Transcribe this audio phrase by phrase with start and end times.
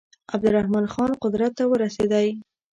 [0.33, 2.27] عبدالرحمن خان قدرت ته ورسېدی.